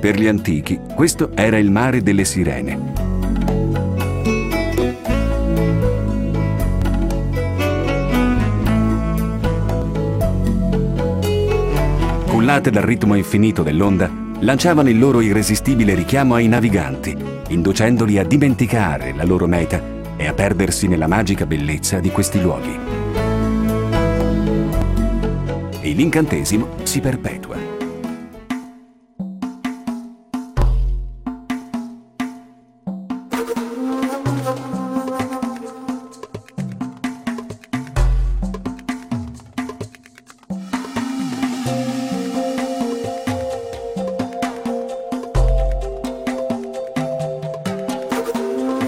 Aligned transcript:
Per 0.00 0.18
gli 0.18 0.26
antichi, 0.26 0.80
questo 0.94 1.32
era 1.34 1.58
il 1.58 1.70
mare 1.70 2.02
delle 2.02 2.24
sirene. 2.24 2.78
Cullate 12.26 12.70
dal 12.70 12.82
ritmo 12.82 13.14
infinito 13.14 13.62
dell'onda, 13.62 14.10
lanciavano 14.38 14.88
il 14.88 14.98
loro 14.98 15.20
irresistibile 15.20 15.94
richiamo 15.94 16.34
ai 16.34 16.48
naviganti, 16.48 17.14
inducendoli 17.48 18.18
a 18.18 18.24
dimenticare 18.24 19.12
la 19.14 19.24
loro 19.24 19.46
meta 19.46 19.82
e 20.16 20.26
a 20.26 20.32
perdersi 20.32 20.88
nella 20.88 21.08
magica 21.08 21.44
bellezza 21.44 22.00
di 22.00 22.10
questi 22.10 22.40
luoghi. 22.40 22.78
E 25.82 25.92
l'incantesimo 25.92 26.68
si 26.84 27.00
perpetua. 27.00 27.69